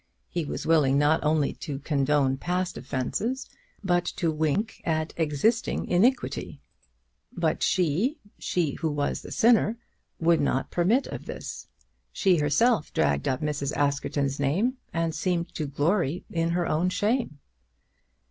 He 0.29 0.45
was 0.45 0.65
willing 0.65 0.97
not 0.97 1.23
only 1.23 1.53
to 1.53 1.77
condone 1.77 2.35
past 2.35 2.75
offences, 2.75 3.47
but 3.83 4.03
to 4.15 4.31
wink 4.31 4.81
at 4.83 5.13
existing 5.15 5.85
iniquity! 5.85 6.59
But 7.31 7.61
she, 7.61 8.17
she 8.39 8.71
who 8.79 8.89
was 8.89 9.21
the 9.21 9.31
sinner, 9.31 9.77
would 10.19 10.41
not 10.41 10.71
permit 10.71 11.05
of 11.05 11.27
this. 11.27 11.67
She 12.11 12.37
herself 12.37 12.91
dragged 12.93 13.27
up 13.27 13.41
Mrs. 13.41 13.77
Askerton's 13.77 14.39
name, 14.39 14.77
and 14.91 15.13
seemed 15.13 15.53
to 15.53 15.67
glory 15.67 16.23
in 16.31 16.49
her 16.49 16.65
own 16.67 16.89
shame. 16.89 17.37